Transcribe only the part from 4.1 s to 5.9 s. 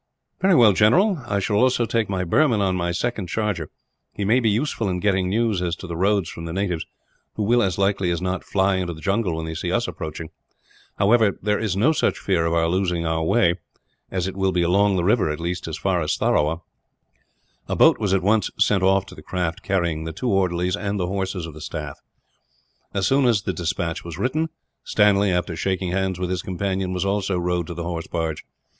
He may be useful in getting news as to